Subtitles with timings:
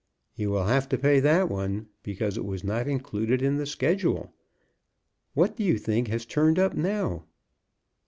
[0.33, 4.33] "He will have to pay that one, because it was not included in the schedule.
[5.35, 7.25] What do you think has turned up now?"